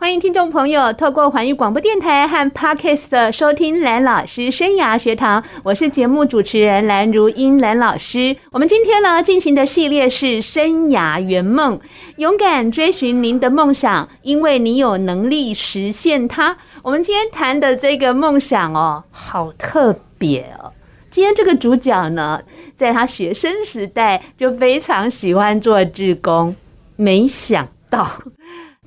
[0.00, 8.34] 欢迎听众朋友透过环宇广播电台和 Podcast 的收听蓝老师生涯学堂，我是节目主持人蓝如英蓝老师。
[8.50, 11.78] 我们今天呢进行的系列是生涯圆梦，
[12.16, 16.56] 勇敢追寻您的梦想，因为你有能力实现它。
[16.80, 20.72] 我们今天谈的这个梦想哦，好特别哦。
[21.10, 22.40] 今天这个主角呢，
[22.74, 26.56] 在他学生时代就非常喜欢做志工，
[26.96, 28.08] 没想到。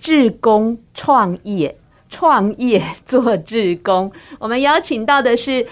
[0.04, 1.78] 志工创业，
[2.10, 4.12] 创业做志工。
[4.38, 5.66] 我们邀请到的是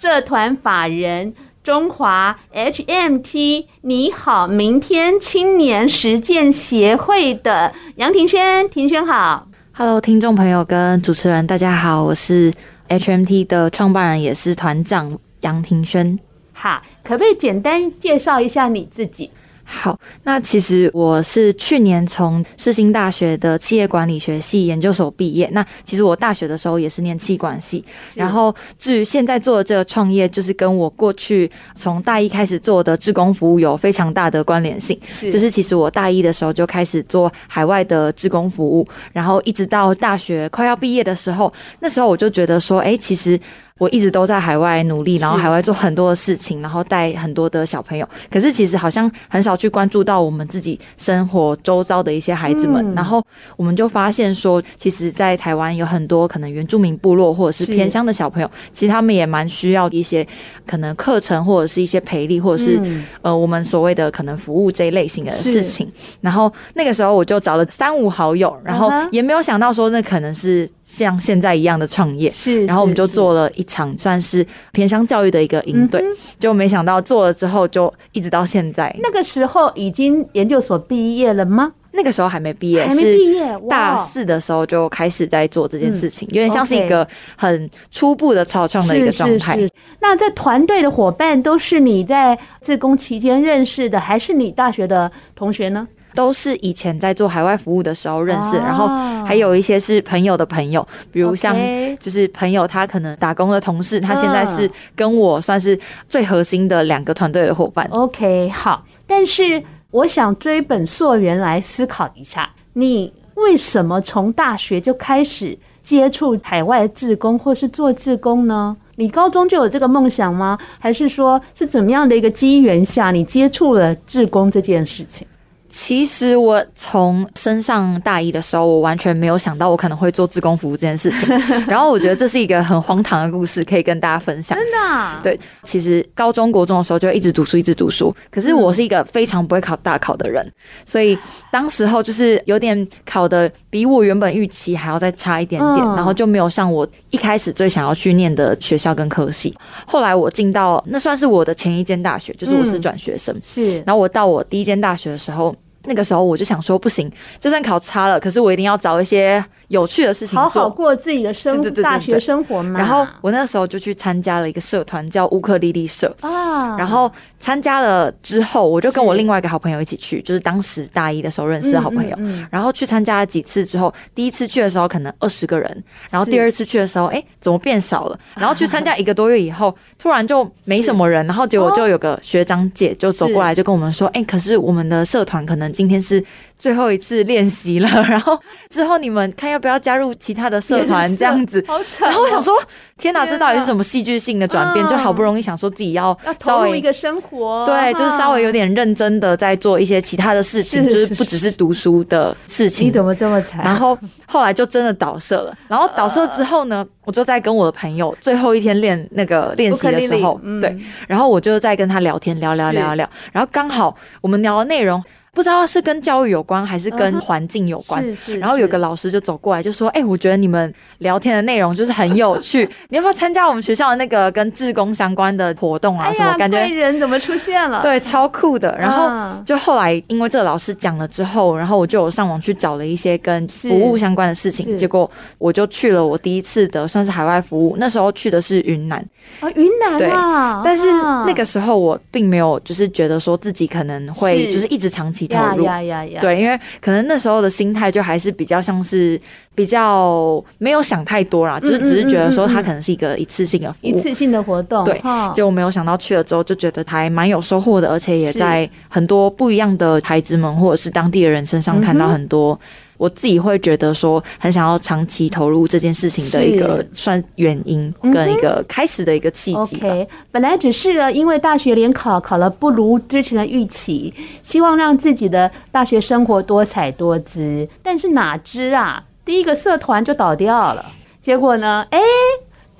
[0.00, 9.48] 社团法人中华 HMT 你好明天青年实践协会的杨庭轩，庭轩好。
[9.72, 12.52] Hello，听众朋友跟主持人大家好，我是
[12.88, 16.16] HMT 的创办人，也是团长杨庭轩。
[16.52, 19.28] 好，可不可以简单介绍一下你自己？
[19.64, 25.48] 好，那其实我是去年从世新大学的企业管理学系研究所毕业。
[25.52, 27.84] 那其实我大学的时候也是念气管系。
[28.14, 34.98] 然后至于现在做的这个创业，就是跟我过去从大一开始做的志工服务有非常大的关联性。
[35.22, 43.38] 就是其实我大一的时候就开始做海外的志工服务，然后一直到大学快要毕业的时候，那时候我就觉得说，哎，其实。
[43.78, 48.08] 我一直都在海外努力，然后海外做很多的事情，然后带很多的小朋友。
[48.30, 52.94] 可是其实好像很少去关注到我们自己生活周遭的一些孩子们。
[52.94, 53.20] 然后
[53.56, 60.24] 我们就发现说，其实，在台湾有很多可能原住民部落或者是偏乡的小朋友，其实他们也蛮需要一些
[60.64, 62.80] 可能课程或者是一些培力，或者是
[63.22, 65.90] 呃我们所谓的可能服务这一类型的事情。
[66.20, 72.30] 然后那个时候我就找了三五好友，然后也没有想到说那可能是像现在一样的创业。
[72.30, 73.61] 是，然后我们就做了一。
[73.64, 76.02] 场算是偏向教育的一个营队，
[76.38, 78.94] 就没想到做了之后就一直到现在。
[79.02, 81.72] 那个时候已经研究所毕业了吗？
[81.94, 83.54] 那个时候还没毕业，还没毕业。
[83.68, 89.58] 大四的时候就开始在做这件事情，有点像是一个很初步的草创的一个状态。
[90.00, 95.86] 那在团队的伙伴都是你在自工期间认识的，还是你大学的同学呢？
[96.14, 98.88] 都是以前在做海外服务的时候认识，然后
[99.24, 101.56] 还有一些是朋友的朋友，比如像
[101.98, 105.78] 就是朋友他可能打工的同事，他现在是跟我算是
[106.08, 107.86] 最核心的两个团队的伙伴。
[107.90, 118.76] OK，好，但是我想追本溯源来思考一下，你为什么从大学就开始接触海外志工或是做志工呢？
[118.96, 120.58] 你高中就有这个梦想吗？
[120.78, 125.26] 还是说是怎么样的一个机缘下你接触了志工这件事情？
[125.72, 131.26] 其实我从升上大一的时候，我完全没有想到我可能会做志工服务这件事情。
[131.66, 134.56] 然后我觉得这是一个很荒唐的故事，可以跟大家分享。
[134.58, 135.20] 真的？
[135.22, 138.14] 对，其实高中国中的时候就一直读书，一直读书。
[138.30, 140.46] 可是我是一个非常不会考大考的人，
[140.84, 141.18] 所以
[141.50, 149.50] 当时候就是有点考的比我原本预期还要再差一点点，然后就没有上我一开始最想要去念的学校跟科系。
[149.86, 153.34] 后来我进到那算是我的前一间大学，就是我是转学生。
[153.42, 153.78] 是。
[153.86, 155.56] 然后我到我第一间大学的时候。
[155.84, 162.78] 那个时候我就想说，不行，就算考差了，可是我一定要找一些有趣的事情做，好好过自己的生大学生活嘛。
[162.78, 166.76] 然后我那时候就去参加了一个社团，叫乌克丽丽社啊。
[166.76, 167.10] 然后
[167.40, 172.16] 参加了之后，我就跟我另外一个好朋友一起去，就是当时大一的时候认识的好朋友。
[172.50, 178.18] 然后去参加了几次之后，第一次去的时候可能二十个人，然后第二次去的时候， 哎，怎么变少了？
[178.36, 181.26] 然后去参加一个多月以后，突然就没什么人。
[181.26, 185.71] 然后结果就有个学长姐就走过来，就跟我们说，哎，可是我们的社团可能。
[185.72, 186.22] 今天是
[186.58, 188.38] 最后一次练习了， 然后
[188.68, 191.64] 之后你们看要不要加入其他的社团这样 子。
[192.00, 192.54] 然后我想说，
[192.98, 194.86] 天哪，这到底是什么戏剧性的转变？
[194.86, 202.86] 就好不容易想说自己要稍微投入一个生活，对，就是稍微有点认真的在做一些其他的事情，就是不只是读书的事情。
[202.86, 203.64] 你怎么这么惨？
[203.64, 205.56] 然后后来就真的倒社了。
[205.68, 210.76] 然后倒社之后呢，我就在跟我的朋友最后一天练那个练习的时候，对，
[211.08, 215.02] 然后我就在跟他聊天，聊聊聊聊，然后刚好我们聊的内容。
[215.34, 218.38] 不知道是跟教育有关还是跟环境有关，是是。
[218.38, 226.12] 然后有个老师就走过来就说：“哎，我觉得你们聊天的内容就是很有趣， 你要不要参加我们学校的那个跟志工相关的活动啊？
[226.12, 226.68] 什么感觉？
[226.68, 227.80] 人怎么出现了？
[227.80, 228.76] 对，超酷的。
[228.78, 237.74] 然后就后来因为这个老师讲了之后，然后我就有上网去找了一些跟服务相关的事情，结果我就去了我第一次的算是海外服务。
[237.78, 238.98] 那时候去的是云南
[239.40, 240.60] 啊，云南啊。
[240.62, 240.92] 对，但是
[241.26, 245.21] 那个时候我并没有就是觉得说自己可能会就是一直长期。
[245.26, 245.64] 期投入。
[245.64, 246.20] 呀呀呀！
[246.20, 249.20] 对，因为可能那时候的心态就还是比较像是
[249.54, 254.84] 比较没有想太多啦，就是只是觉得说它可能是一个一次性的服务，一次性的活动。
[254.84, 255.00] 对，
[255.34, 262.58] 结果没有想到去了之后就觉得还蛮有收获的，而且也在很多不一样的孩子们或者是当地的人身上看到很多。
[263.02, 269.76] 我自己会觉得说，很想要长期投入这件事情的一个算原因跟一个开始的一个契机。
[269.78, 274.14] OK，本来只是因为大学联考考了不如之前的预期，
[274.44, 280.86] 希望让自己的大学生活多彩多姿，但是哪知啊，第一个社团就倒掉了。
[281.20, 281.98] 结果呢，哎。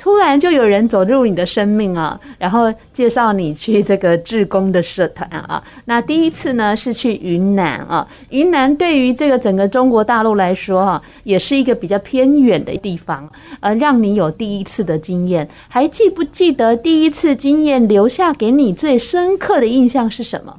[0.03, 5.63] 突然就有人走入你的生命啊，然后介绍你去这个志工的社团啊。
[5.85, 15.49] 那第一次呢是去云南啊，云南对于这个整个中国大陆来说哈，也是一个比较偏远的地方，呃，让你有第一次的经验。
[15.69, 20.59] 还记不记得第一次经验留下给你最深刻的印象是什么？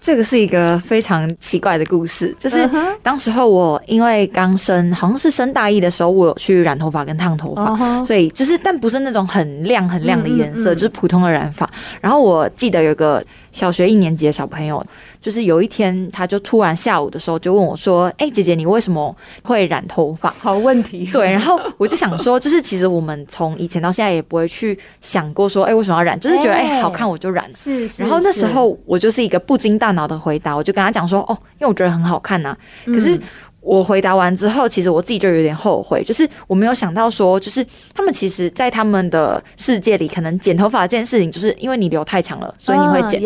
[0.00, 2.68] 这个是一个非常奇怪的故事，就是
[3.02, 11.68] 当时候我因为刚升，好像是升大一的时候，我有去染头发跟烫头发，所以就是但不是那种很亮很亮的颜色，就是普通的染发。
[12.00, 13.22] 然后我记得有个。
[13.52, 14.80] 小学一年级的小朋友，
[15.20, 19.14] 就是有一天，他就突然下午的时候就问我说：“哎、欸，姐姐，你为什么
[19.44, 21.08] 会染头发？”好问题。
[21.12, 27.50] 对，然后我就想说，就是其实我们从以前到现在也不会去想过说：“哎、欸，为什么要染？”就是觉得哎、欸，好看我就染。
[27.54, 28.02] 是是。
[28.02, 33.20] 然后那时候我就是一个不经大脑的回答，我就跟他讲说：“哦，因为我觉得很好看呐、啊。”可是。
[33.60, 37.64] 我回答完之后，其实我自己就有点后悔，就是我没有想到说，就是
[37.94, 43.20] 他们其实，在他们的世界里，可能剪头发这件事情，就是因为你留太长了，所以你会剪；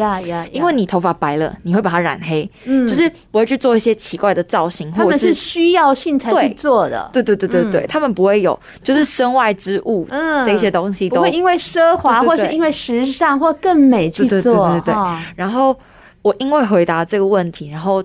[0.51, 7.09] 因为你头发白了，你会把它染黑，嗯，就是不会去做一些奇怪的造型，或者是需要性才去做的。
[7.13, 14.29] 对对对对对，他们不会有就是身外之物，嗯，这些东西都不会因为奢华或是因为时尚或更美去做。
[14.29, 14.95] 对对对对。
[15.37, 15.77] 然后
[16.23, 18.03] 我因为回答这个问题，然后。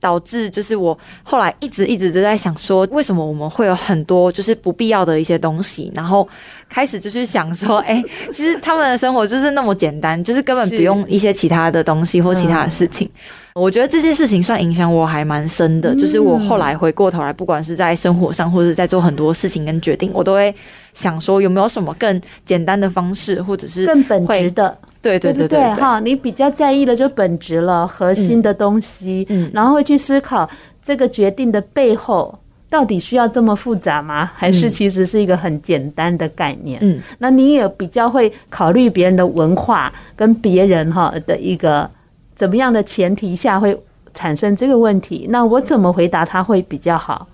[0.00, 6.26] 导致就是我后来一直一直都在想说，为什么我们会有很多就是不必要的一些东西，然后
[6.68, 8.02] 开始就是想说，哎，
[8.32, 13.08] 其实他们的生活就是那么简单，就是根本不用一些其他的东西或其他的事情。
[13.52, 20.54] 我觉得这件事情算影响我还蛮深的，就是我后来回过头来，不管是在生活上或者在做很多事情跟决定，我都会
[20.94, 24.78] 想说有没有什么更简单的方式，或者是更本质的。
[25.02, 30.48] 对对对对对哈，你比较在意的就本质了，核心的东西，嗯，然后会去思考
[30.84, 32.38] 这个决定的背后
[32.68, 34.30] 到底需要这么复杂吗？
[34.34, 36.78] 还是其实是一个很简单的概念？
[36.82, 41.88] 嗯，那你也比较会考虑别人的文化跟别人哈的一个
[42.34, 43.76] 怎么样的前提下会
[44.12, 45.26] 产生这个问题？
[45.30, 47.26] 那我怎么回答他会比较好？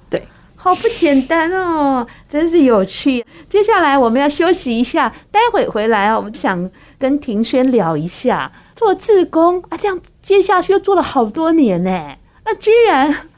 [0.67, 3.25] 好不简单哦，真是有趣。
[3.49, 6.69] 接下来我们要休息一下，待会回来啊，我们想
[6.99, 13.29] 跟庭轩聊一下做志工啊，这样接下去又做了好多年呢，那居然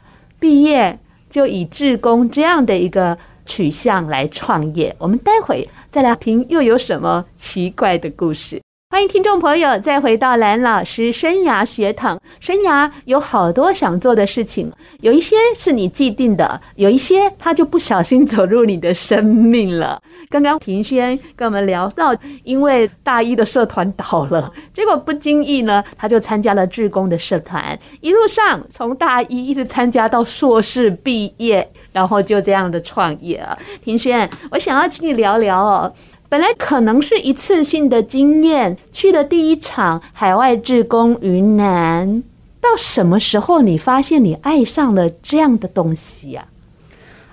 [0.41, 0.99] 毕业
[1.29, 8.59] 就以志工这样的一个取向来创业，我们待会再来听又有什么奇怪的故事。
[8.91, 12.19] 欢迎听众朋友再回到蓝老师生涯学堂。
[12.41, 20.01] 生涯有好多想做的事情，有一些是你既定的，有一些他就不小心走入你的生命了。
[20.31, 33.59] 刚刚庭轩跟我们聊到，因为大一的社团倒了，结果不经意呢，他就参加了志工的社团，一路上从大一一直参加到硕士毕业，然后就这样的创业了。
[33.85, 35.93] 庭轩，我想要请你聊聊哦。
[36.31, 42.23] 本来可能是一次性的经验，去了第一场海外志工云南，
[42.61, 46.47] 到什么时候你发现你爱上了这样的东西呀？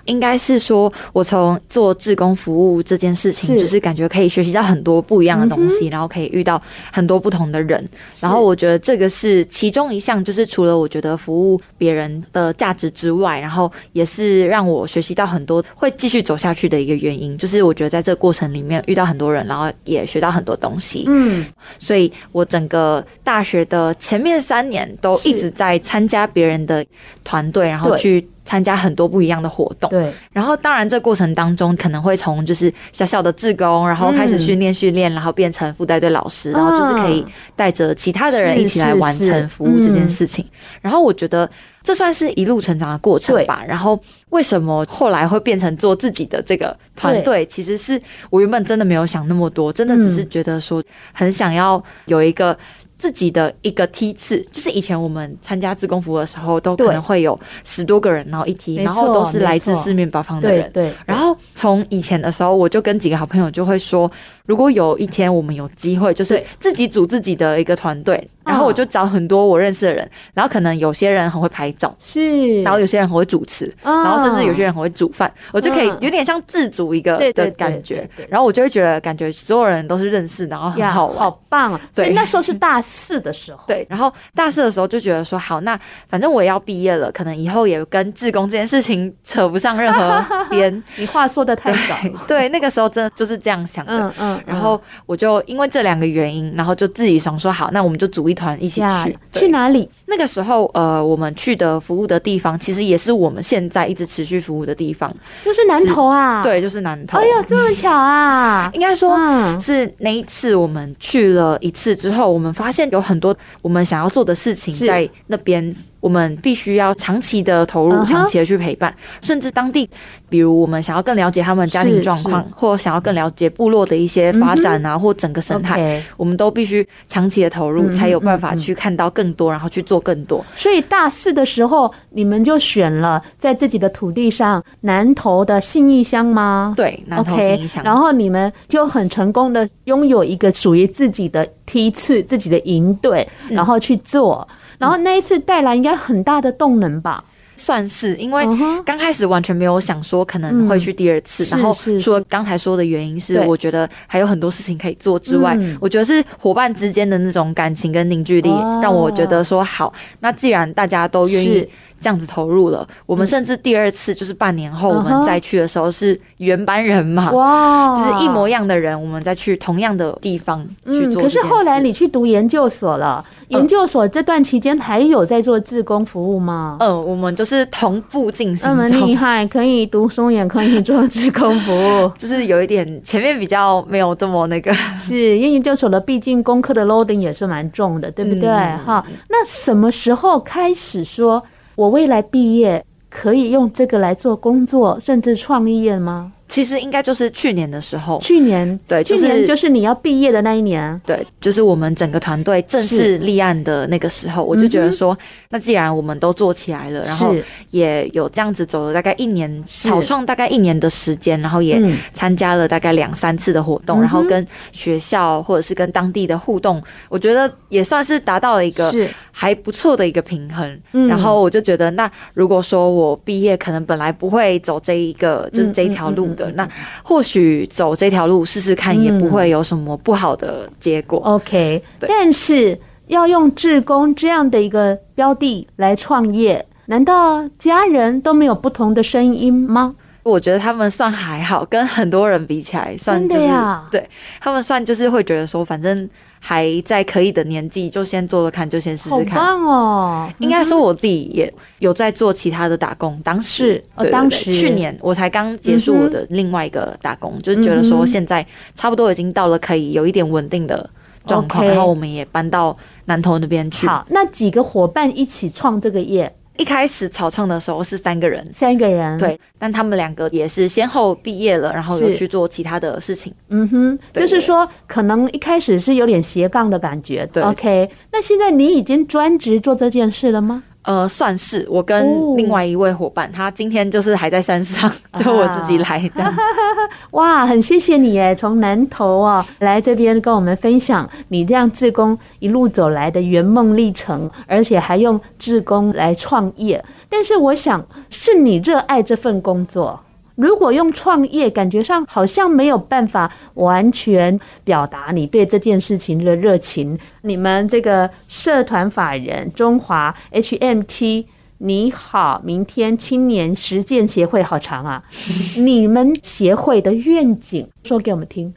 [0.06, 6.60] 应该是说，我从做志工服务这件事情，就是感觉可以学习到很多不一样的东西，然后可以遇到
[6.92, 7.86] 很多不同的人。
[8.20, 17.36] 然后我觉得这个是其中一项，就是除了我觉得服务别人的价值之外，然后也是让我学习到很多会继续走下去的一个原因。
[17.36, 21.04] 就是我觉得在这个过程里面遇到很多人，然后也学到很多东西。
[21.08, 21.44] 嗯，
[21.78, 26.84] 所以我整个大学的前面三年都一直在参加别人的
[27.24, 28.26] 团队，然后去。
[28.46, 30.10] 参加很多不一样的活动，对。
[30.32, 37.22] 然后当然这过程当中可能会从就是小小的志工，然后开始训练训练，然后变成副带队老师，然后就是可以
[37.56, 40.46] 带着其他的人一起来完成服务这件事情。
[40.80, 41.50] 然后我觉得
[41.82, 43.62] 这算是一路成长的过程吧。
[43.66, 44.00] 然后
[44.30, 47.44] 为什么后来会变成做自己的这个团队？
[47.46, 48.00] 其实是
[48.30, 52.56] 我原本真的没有想那么多，真的只是觉得说很想要有一个。
[52.98, 60.70] 自己的一个梯次，就是以前我们参加志工服务的时候，都可能会有十多个人，然后一梯，然后都是来自四面八方的人。
[60.72, 64.10] 对，然后从以前的时候，我就跟几个好朋友就会说，
[64.46, 81.80] 如果有一天我们有机会，就是自己组自己的一个团队，然后我就找很多我认识的人，然后可能有些人很会拍照，是，然后有些人很会主持，然后甚至有些人很会煮饭，我就可以有点像自组一个的感觉，然后我就会觉得感觉所有人都是认识，然后很好玩，好棒啊！
[81.92, 90.66] 所以那时候是大四的时候，对，然后大四的时候就觉得说，好，那反正我也要毕业了，可能以后也跟志工这件事情扯不上任何边。
[90.96, 91.96] 你话说的太早，
[92.28, 99.88] 对，那个时候真的就是这样想的，嗯嗯，然后我就因为这两个原因，然后就自己想说，好，那我们就组一团一起去，去哪里？
[100.06, 105.12] 那个时候，呃，我们去的服务的地方，其实也是我们现在一直持续服务的地方，
[105.44, 107.18] 就是南投啊，对，就是南投。
[107.18, 108.70] 哎呀，这么巧啊！
[108.74, 109.18] 应该说
[109.60, 115.74] 是那一次我们去了一次之后，我们发现有很多我们想要做的事情在那边。
[116.06, 119.90] 我们必须要长期的投入，长期的去陪伴，甚至当地，
[120.28, 130.46] 比如我们想要更了解他们家庭状况，或想要更了解部落的一些发展啊，或整个生态，我们都必须长期的投入，才有办法去看到更多，然后去做更多。
[130.54, 136.72] 所以大四的时候，你们就选了在自己的土地上南投的信义乡吗？
[136.76, 137.82] 对，南投信义乡。
[137.82, 144.46] 然后你们就很成功的拥有一个属于自己的梯次、自己的营队，然后去做。
[144.78, 147.22] 然后那一次带来应该很大的动能吧？
[147.58, 148.46] 算是，因为
[148.84, 151.42] 刚开始完全没有想说可能会去第二次。
[151.56, 158.50] 然后除了刚才说的原因是，我觉得还有很多事情可以做之外，我觉得是伙伴之间的那种感情跟凝聚力，
[158.82, 159.90] 让我觉得说好。
[160.20, 161.66] 那既然大家都愿意
[162.00, 171.22] 这样子投入了，我们甚至第二次就是半年后我们再去的时候是原班人马，哇，就是一模一样的人，我们再去同样的地方去做。
[171.22, 173.24] 可是后来你去读研究所了。
[173.48, 176.78] 研究所这段期间还有在做志工服务吗？
[176.80, 178.68] 嗯，我们就是同步进行。
[178.68, 184.74] 那么厉害，可以读书也可以做志工服务， 就是有一点前面比较没有这么那个。
[184.98, 188.48] 是，因为研究所的毕竟功课的 loading 也是蛮重的，对不对？
[188.48, 191.40] 哈、嗯，那什么时候开始说
[191.76, 196.32] 我未来毕业可以用这个来做工作，甚至创业吗？
[196.48, 205.16] 其实应该就是去年的时候，去年对，去年就是你要毕业的那一年，对，就是我们整个团队正式立案的那个时候，我就觉得说，
[205.50, 207.34] 那既然我们都做起来了，然后
[207.70, 218.92] 也有这样子走了大概一年，草创大概一年的时间，然后也参加了大概两三次的活动，然后跟学校或者是跟当地的互动，我觉得也算是达到了一个
[219.32, 220.80] 还不错的一个平衡。
[221.08, 226.35] 然后我就觉得，那如果说我毕业可能本来不会走这一个，就是这一条路。
[226.36, 226.68] 的那
[227.02, 231.20] 或许走这条路试试看也不会有什么不好的结果。
[231.24, 232.78] 嗯、OK，但是
[233.08, 239.96] 要用志工这样的一个标的来创业，难道家人都没有不同的声音吗？
[240.22, 243.48] 我觉得他们算还好，跟很多人比起来，算就是
[243.90, 246.08] 对他们算就是会觉得说，反正。
[246.48, 249.34] 还在可以的年纪，就先做做看，就先试试看。
[249.34, 250.32] 好棒哦！
[250.38, 253.20] 应该说我自己也有在做其他的打工。
[253.24, 260.88] 当时，对，当时去年我才刚结束我的另外一个打工，就是觉得说现在差不多已经到了可以有一点稳定的
[261.26, 262.76] 状况，然后我们也搬到
[263.06, 263.88] 南投那边去。
[263.88, 266.32] 好，那几个伙伴一起创这个业。
[266.58, 273.32] 一开始草创的时候是三个人，三个人对，但他们两个也是先后毕业了，然后有去做其他的事情。
[273.48, 277.28] 嗯哼，就是说可能一开始是有点斜杠的感觉。
[277.32, 280.62] 对，OK，那现在你已经专职做这件事了吗？
[280.86, 284.88] 呃，算是我跟另外一位伙伴，哦、他今天就是还在山上，
[285.18, 286.32] 就我自己来这样。
[287.10, 296.82] 哇，很谢谢你耶，从南投啊来这边跟我们分享你这样志工一路走来的圆梦历程，而且还用志工来创业。
[297.10, 299.98] 但是我想，是你热爱这份工作。
[300.36, 306.98] 如果用创业，感觉上好像没有办法完全表达你对这件事情的热情。
[307.22, 311.24] 你们这个社团法人中华 HMT
[311.58, 315.02] 你好，明天青年实践协会，好长啊！
[315.56, 318.52] 你们协会的愿景说给我们听。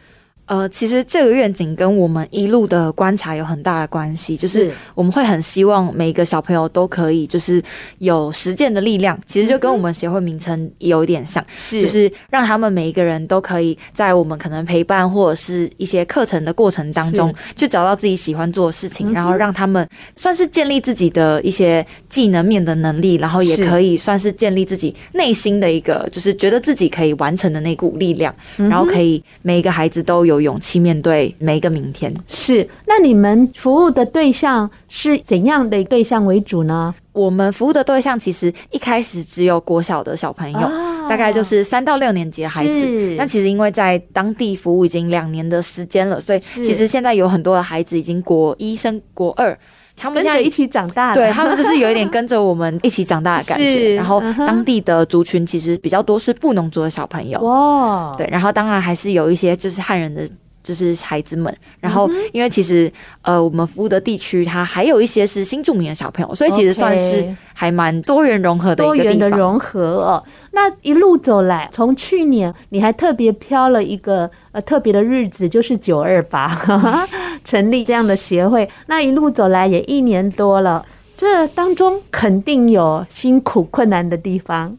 [0.50, 7.62] 呃，其实这个愿景跟我们一路的观察有很大的关系，就是我们会很希望每一个小朋友都可以就是
[8.00, 30.39] 有实践的力量，其实就跟我们协会名称有一点像，是就是让他们每一个人都可以在我们可能陪伴或者是一些课程的过程当中，去找到自己喜欢做的事情，然后让他们算是建立自己的一些技能面的能力，然后也可以算是建立自己内心的一个就是觉得自己可以完成的那股力量，然后可以每一个孩子都有。
[30.40, 32.14] 勇气面对每一个明天。
[32.28, 36.94] 是，那你们服务的对象是怎样的对象为主呢？
[37.12, 40.60] 我们服务的对象其实一开始只有国小的小朋友，
[41.10, 43.16] 大概就是三到六年级的孩子。
[43.18, 49.58] 但其实因为在当地服务已经两年的时间了，所以其实现在有很多的孩子已经国一升国二。
[50.00, 53.96] 他们现在一起长大，对他们就是有一点跟着我们一起长大的感觉。
[54.00, 60.28] 然后当地的族群其实比较多是布农族的小朋友，哇，对，然后当然还是有一些就是汉人的。
[60.70, 62.92] 就是孩子们，然后因为其实
[63.24, 69.04] 呃，我们服务的地区它还有一些是新住民的小朋友，所以其实算是还蛮多元融合的一个地方。
[69.04, 70.24] 多元的融合哦。
[70.52, 76.48] 那一路走来，从去年你还特别挑了一个呃特别的日子，就是九二八，
[77.44, 78.70] 成立这样的协会。
[78.86, 80.86] 那一路走来也一年多了，
[81.18, 84.78] 这当中肯定有辛苦困难的地方。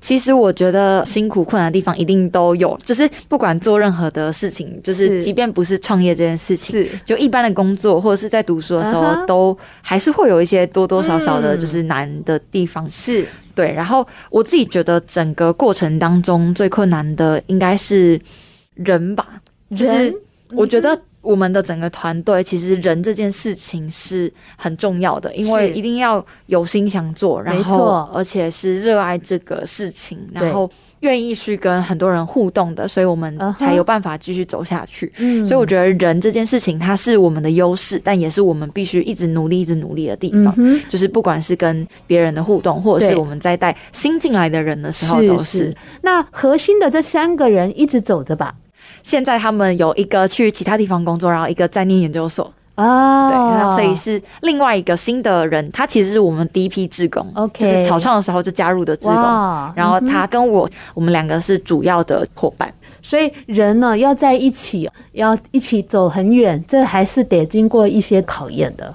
[0.00, 6.98] 其实我觉得辛苦困难的地方一定都有，就是不管做任何的事情，就是即便不是创业这件事情，是。
[7.04, 12.88] 就一般的工作或者是在读书的时候，都还是会有一些多多少少的，就是难的地方。
[12.88, 13.26] 是。
[13.54, 18.18] 对，然后我自己觉得整个过程当中最困难的应该是
[18.74, 19.26] 人吧，
[19.76, 20.14] 就是
[20.52, 20.98] 我觉得。
[21.22, 35.12] 我们的整个团队，其实人这件事情是很重要的，因为一定要有心想做，然后而且是热爱这个事情，然后愿意去跟很多人互动的，所以我们才有办法继续走下去。
[35.44, 40.54] 所以我觉得人这件事情，它是我们的优势，但也是我们必须一直努力、一直努力的地方。
[40.88, 45.74] 就是不管是跟别人的互动，或者是我们在带新进来的人的时候，都是。
[46.02, 48.54] 那核心的这三个人一直走着吧。
[49.02, 57.60] 现在他们有一个去其他地方工作，然后一个在念研究所啊，对，然后所以是另外一个新的人，他其实是我们第一批志工，Okay.
[57.60, 59.22] 就是草创的时候就加入的志工，
[59.74, 68.94] 然后他跟我，我们两个是主要的伙伴，所以人呢要在一起，要一起走很远，这还是得经过一些考验的。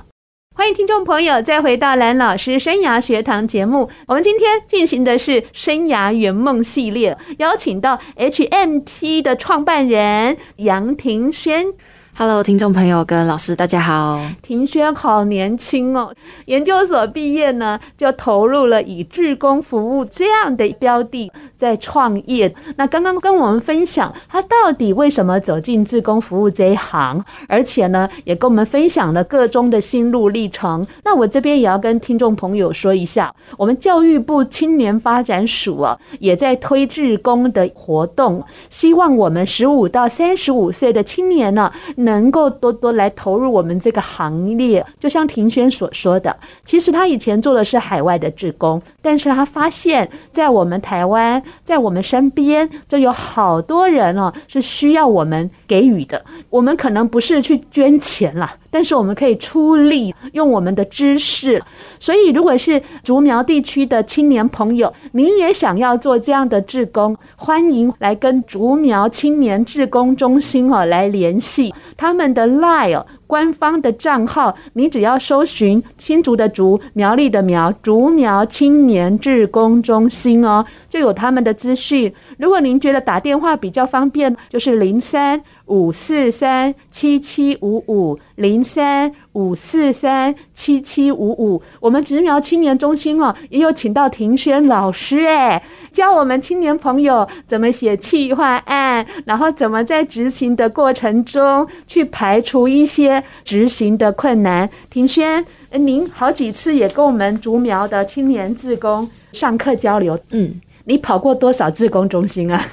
[0.57, 3.89] 欢迎听众朋友再回到蓝老师生涯学堂节目。
[4.07, 11.73] 我们今天进行的是生涯圆梦系列，邀请到 HMT 的创办人杨庭轩。
[12.17, 14.21] Hello，听众朋友跟老师，大家好。
[14.41, 22.55] 庭轩好年轻哦，研究所毕业呢，就投入了以志工服务这样的标的在创业。
[22.77, 30.87] 那刚刚跟我们分享他到底为什么走进志工服务这一行，而且呢，也跟我们分享了各中的心路历程。
[31.03, 41.69] 那我这边也要跟听众朋友说一下，我们教育部青年发展署啊，也在推志工的活动，希望我们十五到三十五岁的青年呢。
[42.05, 56.23] 能够多多来投入我们这个行列，就像庭轩所说的，其实他以前做的是海外的志工，但是他发现，在我们台湾，在我们身边，就有好多人哦，是需要我们给予的。
[56.49, 58.49] 我们可能不是去捐钱了。
[58.75, 61.63] 但是我们可以出力，用我们的知识。
[61.97, 71.73] 所以，如果是竹苗地区的青年朋友，您也想要做这样的志工，欢迎来跟竹苗青年志工中心哦来联系。
[71.95, 82.13] 他们的 LINE 哦官方的账号，你只要搜寻新竹的竹、苗栗的苗、竹苗青年志工中心哦，就有他们的资讯。
[82.37, 85.41] 如果您觉得打电话比较方便，就是零三。
[85.67, 104.69] 五四三七七五五零三五四三七七五五，我们植苗青年中心哦，也有请到庭轩老师哎，教我们青年朋友怎么写企划案，然后怎么在执行的过程中去排除一些执行的困难。
[104.89, 110.61] 庭轩，您好几次也跟我们竹苗的青年志工上课交流，嗯。
[110.87, 112.63] 你跑过多少志工中心啊？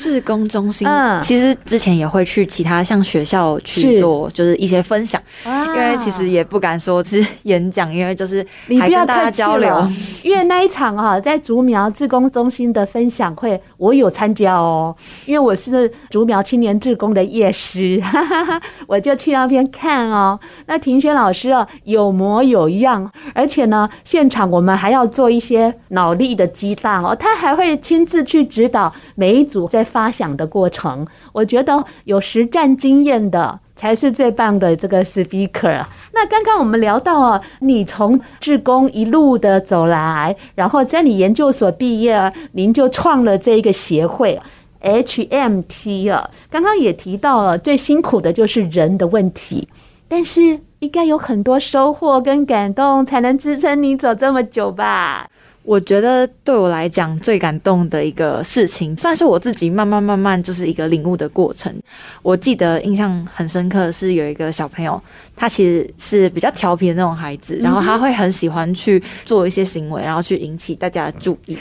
[0.00, 5.20] 志工中心，嗯，其实之前也会去其他像学校去做，就是一些分享。
[5.44, 8.44] 因为其实也不敢说是演讲，因为就是
[8.80, 9.86] 还跟大家交流。
[10.22, 14.94] 因为那一场哈，在竹苗志工中心的分享会，我有参加哦。
[15.26, 20.38] 因为我是竹苗青年志工的业师，哈哈哈，我就去那边看哦。
[20.66, 27.16] 那庭轩老师哦，有模有样，而且呢，现场我们还要做一些脑力的激荡哦。
[27.18, 31.06] 他他还会亲自去指导每一组在发想的过程。
[31.32, 35.84] 我觉得有实战经验的才是最棒的这个 speaker。
[36.12, 44.40] 那刚刚我们聊到啊，你从志工一路的走来，然后在你研究所毕业，您就创了这一个协会
[44.82, 46.30] HMT 啊。
[46.50, 49.68] 刚刚也提到了，最辛苦的就是人的问题，
[50.08, 55.28] 但是应该有很多收获跟感动，才能支撑你走这么久吧。
[55.62, 61.72] 我觉得对我来讲最感动的一个事情，算是我自己慢慢慢慢就是一个领悟的过程。
[62.22, 65.00] 我记得印象很深刻的是有一个小朋友，
[65.36, 71.56] 他其实是比较调皮的那种孩子，然后他会很喜欢去做一些行为，然后去引起大家的注意。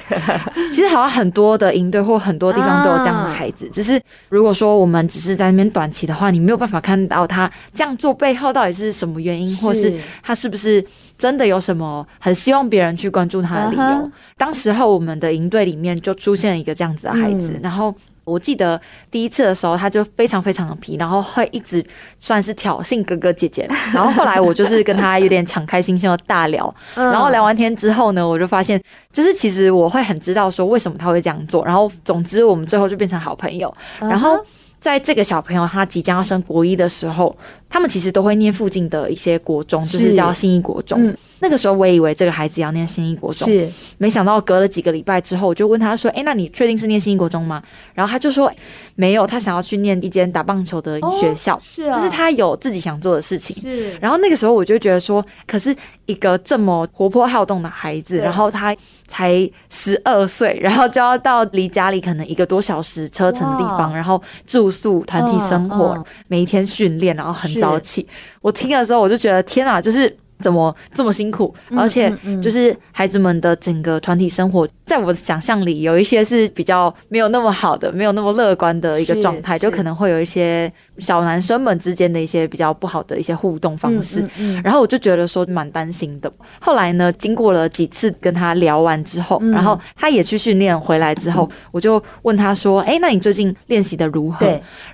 [0.71, 10.83] 其实好像很多的营队或很多地方都有这样的孩子，只是如果说我们只是在那边短期的话，你没有办法看到他这样做背后到底是什么原因，或是他是不是。
[11.19, 14.11] 真的有什么很希望别人去关注他的理由？Uh huh.
[14.37, 18.79] 当时候我们的营队里面就出现了一个这样子的孩子，嗯、然后我记得
[19.11, 21.85] 第一次的时候他就非常非常的皮，然后会一直
[22.19, 23.67] 算是挑衅哥哥姐姐。
[23.93, 31.65] 然后后来我就是跟他有点敞开心胸的大聊，然后聊完天之后呢，我就发现就是其实我会很知道说为什么他会这样做。
[31.65, 33.75] 然后总之我们最后就变成好朋友。
[33.99, 34.39] 然后。
[34.79, 37.35] 在这个小朋友他即将要升国一的时候，
[37.69, 41.05] 他们其实都会念附近的一些国中，就是叫信义国中。
[41.05, 47.61] 嗯、那个时候我也以为这个孩子要念新一国中，是没想到隔了几个礼拜之后，我就问他说：“哎，那你确定是念新一国中吗？”
[47.93, 48.51] 然后他就说
[48.95, 53.97] ：“没有，他想要去念一间打棒球的学校，哦是啊、就是他有自己想做的事情。”是。
[53.99, 55.75] 然后那个时候我就觉得说，可是
[56.05, 58.75] 一个这么活泼好动的孩子，然后他。
[59.11, 68.07] 才十二岁， 然后就要到离家里可能一个多小时车程的地方，然后住宿、团体生活，嗯嗯、每一天训练，然后很早起。
[68.39, 70.15] 我听了之后，我就觉得天啊，就是。
[70.41, 71.53] 怎么这么辛苦？
[71.75, 84.25] 而且就是孩子们的整个团体生活，在我的想象里，有一些是比较没有那么好的，没有那么乐观的一个状态，就可能会有一些小男生们之间的一些比较不好的一些互动方式。
[84.63, 86.31] 然后我就觉得说蛮担心的。
[86.59, 94.45] 后来呢，经过了几次跟他聊完之后，然后他也去训练回来之后，我就问他说：“哎，那你最近练习的如何？”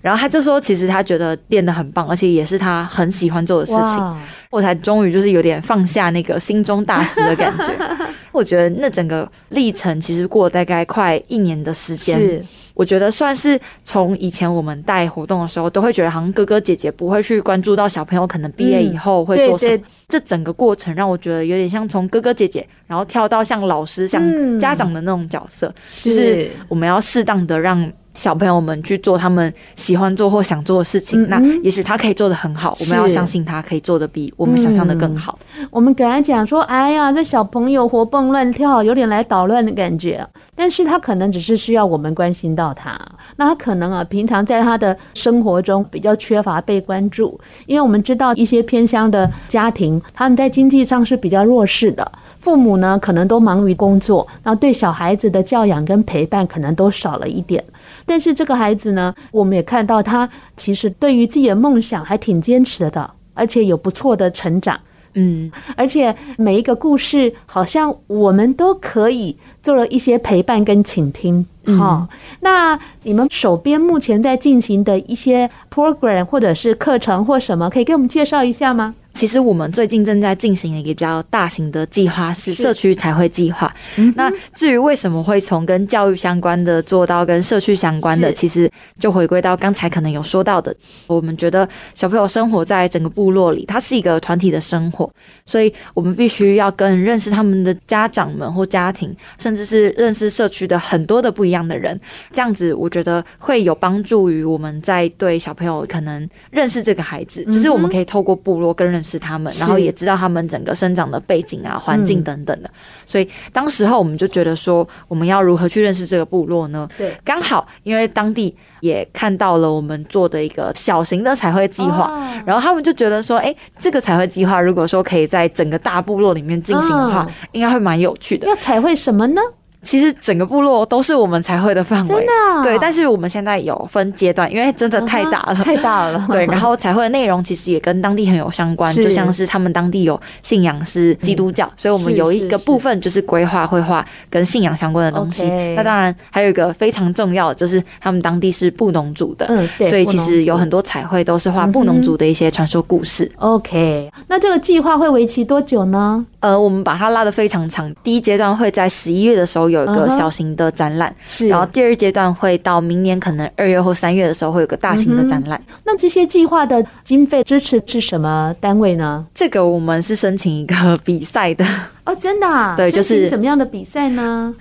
[0.01, 4.17] 然后他就说：“其实他觉得练得很棒，而且也是他很喜欢做的事情。”
[4.55, 7.73] 我才终于就是有点放下那个心中大师的感觉。
[8.31, 12.17] 我觉得那整个历程其实过了大概快一年的时间。
[12.17, 12.41] 是，
[12.73, 19.83] 我觉得算是从以前我们带活动的时候，都会觉得好像哥哥姐姐不会去关注到小朋友可能毕业以后会做什么。
[20.07, 24.23] 这整个过程让我觉得有点像从哥哥姐姐，然后跳到像老师、像
[24.57, 27.91] 家长的那种角色，就是我们要适当的让。
[28.15, 32.75] 小朋友们去做他们喜欢做或想做的事情，嗯嗯，那也许他可以做得很好。
[32.79, 35.37] 我们要相信他可以做得比我们想象的更好。
[35.59, 40.25] 嗯、我们给他讲说：“哎呀，这小朋友活蹦乱跳，有点来捣乱的感觉。”
[40.55, 42.99] 但是他可能只是需要我们关心到他。
[43.35, 57.61] 那他可能啊，平常在他的生活中比较缺乏被关注，因为我们知道一些偏乡的家庭，他们在经济上是比较弱势的，父母呢可能都忙于工作，然后对小孩子的教养跟陪伴可能都少了一点。
[58.05, 64.79] 但是这个孩子呢，我们也看到他其实对于自己的梦想还挺坚持的，而且有不错的成长。
[65.17, 71.45] 嗯，而且每一个故事好像我们都可以做了一些陪伴跟倾听。
[71.79, 72.05] 好，
[72.41, 78.93] 那你们手边目前在进行的一些 program 或者是课程或什么，可以给我们介绍一下吗？
[79.15, 83.73] 其实我们最近正在进行一个比较大型的计划，是社区彩绘计划。
[84.15, 90.75] 那至于为什么会从跟教育相关的做到跟社区相关的，其实就回归到刚才可能有说到的，
[91.07, 95.09] 我们觉得小朋友生活在整个部落里，它是一个团体的生活，
[95.45, 101.97] 所以我们必须要跟认识他们的家长们或家庭，甚至是认识社区的很多的不一样的人，
[102.33, 109.15] 这样子我觉得会有帮助于我们在对小朋友可能认识这个孩子，就是我们可以透过部落跟认识。
[109.15, 112.73] 是他们，然后也知道他们整个生长的背景啊、环境等等的，嗯、
[113.05, 116.87] 所以当时候我们就觉得说，我们要如何去认识这个部落呢？
[116.97, 128.47] 对，刚好因为当地也看到了我们做的一个小型的彩绘计划，哦、然后他们就觉得说，哎，这个彩绘计划如果说可以在整个大部落里面进行的话，哦、应该会蛮有趣的。
[128.47, 129.41] 要彩绘什么呢？
[129.85, 132.63] 其实整个部落都是我们彩绘的范围，真的啊？
[132.63, 132.77] 对。
[132.79, 136.25] 但是我们现在有分阶段，因为真的太大了，太大了。
[136.31, 145.47] 对，然后彩绘的内容其实也跟当地很有相关，就像是他们当地有信仰是基督教，嗯、所以我们有一个部分就是规划绘画跟信仰相关的东西。
[145.75, 149.89] 那当然还有一个非常重要的就是他们当地是布农族的，嗯，对。
[149.89, 153.25] 所以其实有很多彩绘都是画布农族的一些传说故事。
[153.37, 156.25] 嗯、OK，那这个计划会为期多久呢？
[156.39, 165.61] 呃，我们把它拉得非常长，第一阶段会在十一月的时候有一个小型的展览，是，然后第二阶段会到明年可能二月或三月的时候会有个大型的展览。
[165.83, 169.25] 那这些计划的经费支持是什么单位呢？
[169.33, 171.65] 这个我们是申请一个比赛的
[172.05, 172.75] 哦，真的啊？
[172.75, 174.53] 对，就是怎么样的比赛呢？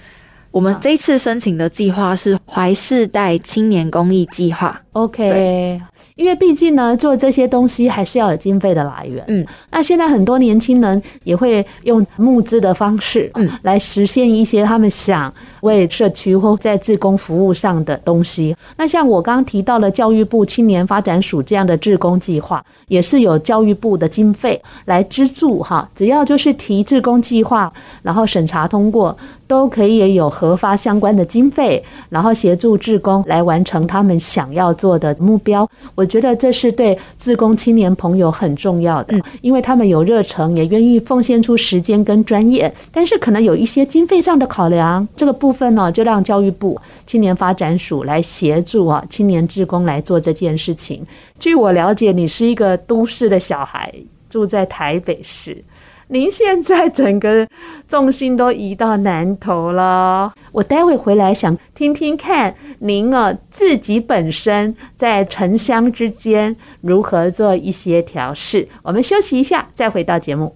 [0.51, 4.81] 我们这一次申请的计划是怀世代青年公益计划。
[4.93, 5.81] OK。
[6.17, 9.25] 因为毕竟呢，做这些东西还是要有经费的来源。
[9.29, 18.57] 嗯，那现在很多年轻人也会用募资的方式，嗯，来实现一些他们想为社区或在志工服务上的东西。
[18.77, 25.89] 那像我刚刚提到了教育部青年发展署这样的志工计划，也是有教育部的经费来资助哈。
[25.95, 27.73] 只要就是提志工计划，
[28.03, 35.69] 然后审查通过，都可以有核发相关的经费，然后协助志工来完成他们想要做的目标。
[35.95, 51.05] 我觉得这是对志工青年朋友很重要的，因为他们有热忱，也愿意奉献出时间跟专业，但是可能有一些经费上的考量，这个部分呢，就让教育部青年发展署来协助啊，青年志工来做这件事情。
[51.39, 53.93] 据我了解，你是一个都市的小孩，
[54.31, 55.63] 住在台北市。
[56.09, 57.49] 您现在整个
[57.89, 68.69] 重心都移到南投了，我待会回来想听听看您啊自己本身在城乡之间如何做一些调试。
[68.83, 70.55] 我们休息一下，再回到节目。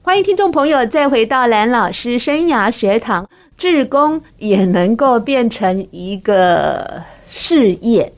[0.00, 3.28] 欢迎听众朋友再回到蓝老师生涯学堂，
[3.58, 8.12] 志工也能够变成一个事业，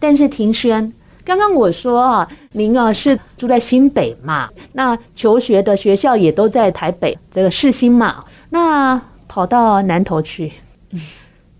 [0.00, 0.92] 但是庭轩。
[1.24, 10.52] 刚刚我说啊，您啊是住在新北嘛，那求学的学校也都在台北这个市新嘛，那跑到南投去，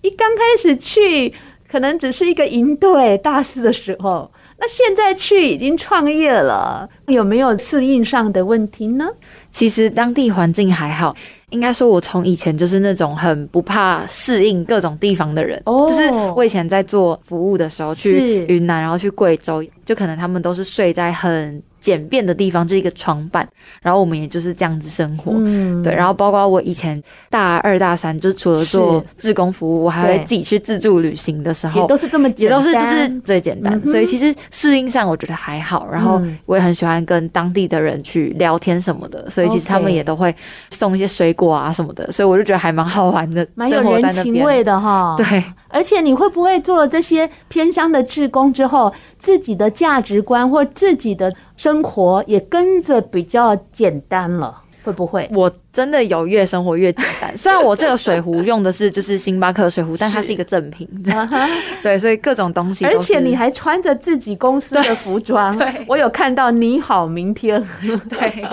[0.03, 1.33] 一刚开始去
[1.67, 9.09] 可能只是一个营队，大四的时候，那现在去已经创业了，有没有适应上的问题呢？
[9.51, 11.17] 其实当地环境还好。
[11.55, 15.63] 应该说，我从以前就是那种很不怕适应各种地方的人。
[15.65, 23.47] 哦，就是我以前在做服务的时候，去云南，然后去贵州，就可能他们都是睡在很简便的地方，就一个床板，
[23.83, 25.95] 然后我们也就是这样子生活，嗯，对。
[25.95, 33.79] 然后包括我以前大二大三，就是除了做志工服务，我还会自己去自助旅行的时候，也都是这么简单，也都是就是最简单。
[33.85, 35.87] 嗯、所以其实适应上我觉得还好。
[35.93, 40.35] 然后我也很喜欢跟当地的人去聊天什么的，所以其实他们也都会
[40.71, 45.15] 送一些水果啊什么的，所以我就觉得还蛮好玩的，蛮有人情味的哈。
[45.19, 55.29] 对，而且你会不会做了这些偏乡的志工之后，自己的价值观或自己的生活也跟着比较简单了，会不会？
[55.33, 55.51] 我。
[55.75, 57.29] 真的有越生活越简单。
[57.37, 60.89] 虽然我这个水壶用的是就是星巴克水壶，但它是一个赠品。
[61.83, 62.87] 对，所以各种东西。
[62.87, 65.59] 而且你还穿着自己公司的服装。
[65.59, 67.61] 对，我有看到你好明天。
[68.09, 68.47] 对，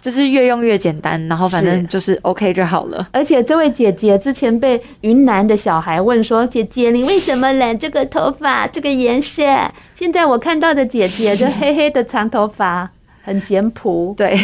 [0.00, 3.06] 就是越用越简单，然后反正就是 OK 就好了。
[3.12, 9.42] 而且这位姐姐之前被云南的小孩问说：“姐姐，你为什么染这个头发这个颜色？”
[9.94, 12.90] 现在我看到的姐姐就黑黑的长头发，
[13.22, 14.14] 很简朴。
[14.16, 14.34] 对。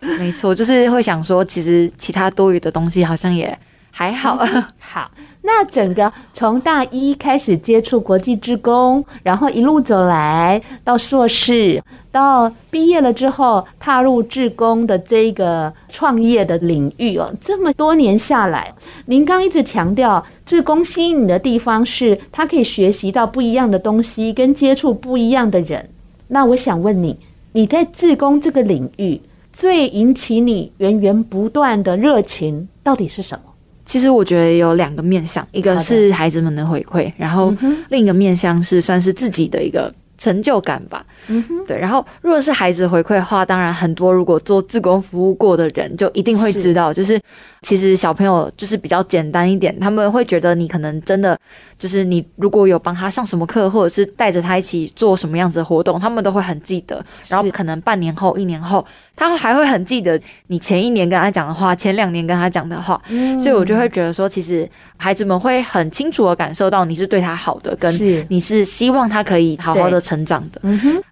[0.00, 3.56] 没错，就是会想说，其实其他多余的东西好像也
[3.90, 4.44] 还好。
[4.78, 5.10] 好，
[5.42, 18.72] 那整个从大一开始接触国际志工，然后一路走来到硕士，到毕业了之后踏入志工的这个创业的领域哦，这么多年下来，
[19.06, 25.90] 您刚一直强调，志工吸引你的地方是他可以学习到不一样的东西，跟接触不一样的人。
[26.28, 27.18] 那我想问你，
[27.52, 29.20] 你在志工这个领域，
[29.60, 33.52] 最引起你源源不断的热情到底是什么？
[33.84, 37.54] 其实我觉得有两个面向，一个是孩子们的回馈，然后
[37.90, 41.04] 另一个面向是算是自己的一个成就感吧。
[41.26, 41.78] 嗯哼，对。
[41.78, 47.20] 然后如果是孩子回馈的话，当然很多如果做志工服务过的人就一定会知道，就是
[47.60, 51.38] 其实小朋友就是比较简单一点，他们会觉得你可能真的
[51.78, 57.04] 就是你如果有帮他上什么课，或者是带着他一起做什么样子的活动，他们都会很记得。
[57.28, 58.82] 然后可能半年后、一年后。
[59.28, 67.94] 他还会很记得你前一年跟他讲的话，前两年跟他讲的话，嗯，所以我就会觉得说，其实孩子们会很清楚的感受到你是对他好的，跟
[68.28, 70.60] 你是希望他可以好好的成长的。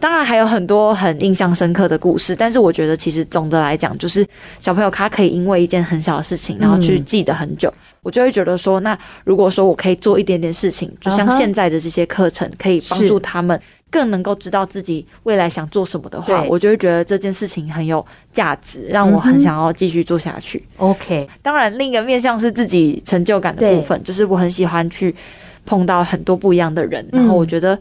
[0.00, 4.26] 当然还有很多很印象深刻的故事，但是我觉得其实总的来讲，就是
[4.58, 7.68] 小朋友他可以因为一件很小的事情，然后去记得很久。
[7.68, 13.60] 嗯，我就会觉得说，那如果说我可以做一点点事情，就像现在的这些课程，可以帮助他们。
[13.90, 20.62] 更能够知道自己未来想做什么的话，我就会觉得这件事情很有价值，让我很想要继续做下去。
[20.76, 25.14] OK，当然另一个面向是自己成就感的部分，就是我很喜欢去
[25.64, 27.78] 碰到很多不一样的人，然后我觉得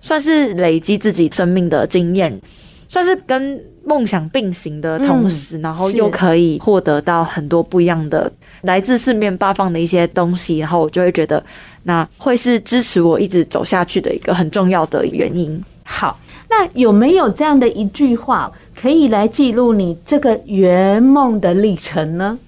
[0.00, 2.40] 算是累积自己生命的经验，
[2.88, 11.44] 算是跟梦想并行的同时，然后又可以获得到很多不一样的来自四面八方的一些东西，然后我就会觉得。
[11.84, 15.62] 那会是支持我一直走下去的一个很重要的原因。
[15.84, 22.38] 好，那有没有这样的一句话可以来记录你这个圆梦的历程呢？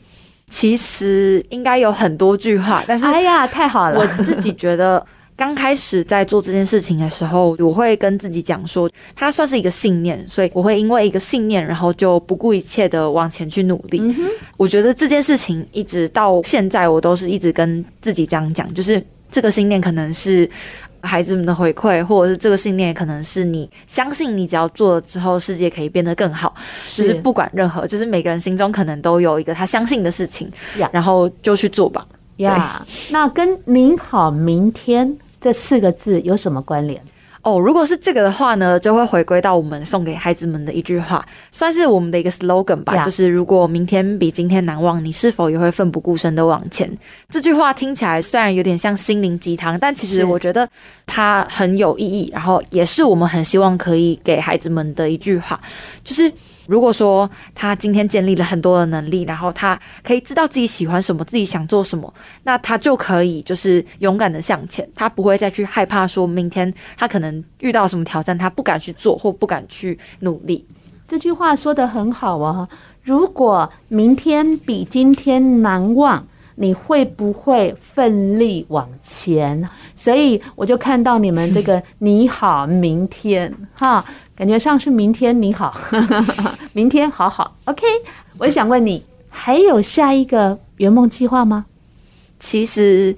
[0.49, 3.99] 其实应该有很多句话，但是哎呀，太好了！
[3.99, 5.05] 我自己觉得。
[5.35, 13.99] 刚开始在做这件事情的时候，我会跟自己讲说，它算是一个信念，所以我会因为一个信念，然后就不顾一切的往前去努力。
[14.01, 14.15] 嗯。
[14.59, 20.49] 我觉得这件事情一直到现在，我都是一直跟自己这样讲，就是这个信念可能是
[21.01, 26.55] 孩子们的回馈，或者是这个信念可能是你相信你只要做了之后，世界可以变得更好。
[26.85, 27.03] 是。
[27.03, 30.49] 就是不管任何，就是每个人心中可能都有一个他相信的事情，
[30.93, 32.07] 然后就去做吧。
[32.37, 37.01] 呀，那跟“您好，明天”这四个字有什么关联？
[37.43, 46.89] 哦，如果是这个的话呢，就会回归到我们送给孩子们的一句话，算是我们的一个 slogan 吧，就是如果明天比今天难忘，你是否也会奋不顾身的往前？
[47.29, 50.69] 这句话听起来虽然有点像心灵鸡汤，但其实我觉得
[51.05, 55.61] 它很有意义，然后也是我们很希望可以给孩子们的一句话，
[56.05, 56.33] 就是。
[56.73, 62.11] 如果说他今天建立了很多的能力，然后他可以知道自己喜欢什么，自己想做什么，
[62.45, 70.67] 那他就可以就是勇敢的向前，他不会再去害怕说明天他可能遇到什么挑战，他不敢去做或不敢去努力。
[71.07, 72.67] 这句话说的很好啊！
[73.03, 76.27] 如果明天比今天难忘，
[76.57, 79.69] 你会不会奋力往前？
[79.97, 84.05] 所以我就看到你们这个“你好，明天”哈。
[84.35, 85.73] 感觉上是明天你好，
[86.73, 87.87] 明天好好，OK。
[88.39, 91.67] 我想问你，还有下一个圆梦计划吗？
[92.41, 93.15] 其实，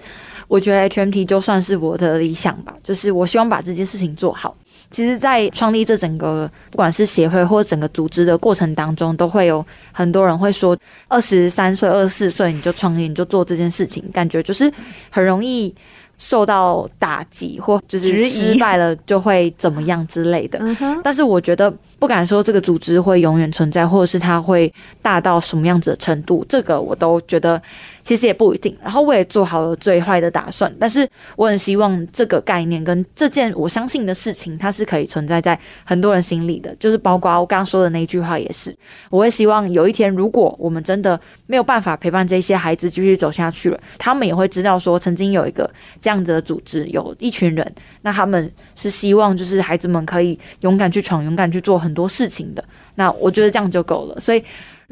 [0.49, 4.55] 我觉得 HMT 就算是我的理想吧，就是我希望把这件事情做好。
[4.94, 10.76] 其实，在创立这整个不管是协会或整个组织的过程当中，都会有很多人会说，
[11.09, 14.72] 二十三岁、二十四岁你就创业，你就做这件事情，感觉就是
[15.11, 15.74] 很容易。
[16.16, 20.61] 受到打击，或就是失败了就会怎么样之类的。
[21.02, 21.74] 但是我觉得。
[21.96, 27.61] 不敢说这个组织会永远存在，或者是它会大到什么样子的程度，这个我都觉得
[28.04, 28.76] 其实也不一定。
[28.80, 36.72] 然后我也做好了最坏的打算，但是我很希望这个概念跟这件我相信的事情，它是可以存在在很多人心里的。
[36.78, 38.76] 就是包括我刚刚说的那句话也是，
[39.10, 51.74] 我会希望有一天，如果我们真的没有办法陪伴这些孩子继续走下去了，他们也会知道说，曾经有一个这样子的组织，有一群人，那他们是希望就是孩子们可以勇敢去闯，勇敢去做。
[51.84, 52.64] 很多事情的，
[52.94, 54.18] 那我觉得这样就够了。
[54.18, 54.42] 所以，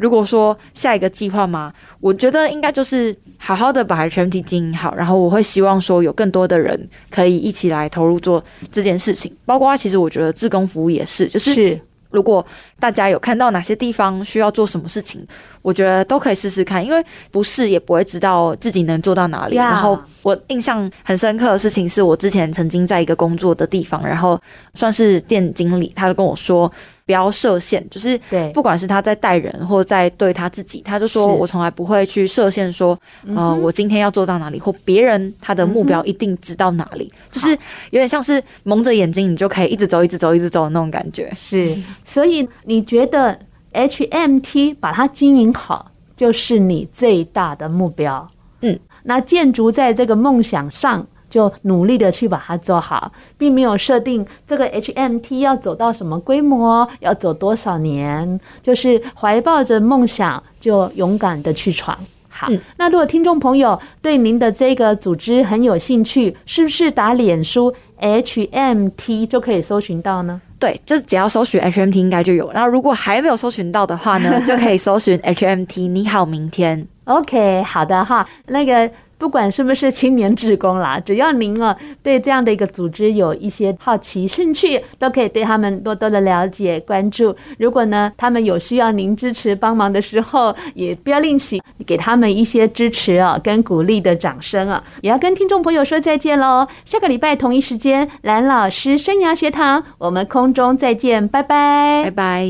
[0.03, 4.93] 如果说下一个计划嘛，我觉得应该就是好好的把全体经营好。
[4.97, 9.33] 然后，我会希望说有更多的人可以一起来投入做这件事情。
[9.47, 12.45] 包括其实我觉得自工服务也是，就是如果
[12.81, 15.25] 大家有看到哪些地方需要做什么事情，
[15.63, 19.55] 我觉得都可以试试看，因为不试也不会知道自己能做到哪里。
[19.55, 24.37] 然后，我印象很深刻的事情是我之前曾经在一个工作的地方，然后
[24.75, 26.71] 算是店经理，他就跟我说。
[27.13, 28.19] 不要设限，就是
[28.55, 32.99] 不管是他在带人或在对他自己，他就说我从来不会去设限，说
[33.37, 37.51] 呃，我今天要做到哪里，或别人他的目标一定知道哪里，就是
[37.91, 41.31] 有点像是蒙着眼睛，你就可以一直走，一直走，一直走的那种感觉。
[41.37, 43.39] 是，所以你觉得
[43.75, 48.27] HMT 把它经营好，就是你最大的目标？
[48.63, 51.07] 嗯，那建筑在这个梦想上。
[51.33, 61.97] 就努力的去把它做好，并没有设定这个 HMT 要走到什么规模，要走多少年，就是怀抱着梦想就勇敢的去闯。
[62.29, 70.39] 好，嗯、那如果听众朋友对您的这个组织很有兴趣，是不是打脸书 HMT 就可以搜寻到呢？
[70.59, 72.53] 对，就是只要搜寻 HMT 应该就有。
[72.53, 76.87] 然后如果还没有搜寻到的话呢， 就可以搜寻 HMT 你好明天。
[77.05, 78.91] OK，好的哈，那个。
[79.19, 87.33] 不管是不是青年志工啦， 只要您哦对这样的一个组织有一些好奇兴趣，都可以对他们多多的了解关注。
[87.57, 94.83] 如果呢他们有需要您支持帮忙的时候，也不要吝惜给他们一些支持哦跟鼓励的掌声啊！
[95.03, 96.67] 也要跟听众朋友说再见喽。
[96.85, 102.45] 下个礼拜同一时间，蓝老师生涯学堂，我们空中再见，拜拜，拜拜。